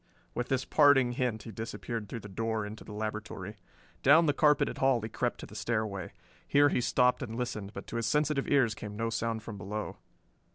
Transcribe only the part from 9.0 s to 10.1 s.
sound from below.